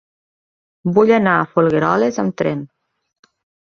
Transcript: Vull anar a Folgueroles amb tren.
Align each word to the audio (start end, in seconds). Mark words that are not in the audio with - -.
Vull 0.95 1.13
anar 1.19 1.35
a 1.41 1.45
Folgueroles 1.51 2.21
amb 2.25 2.39
tren. 2.43 2.65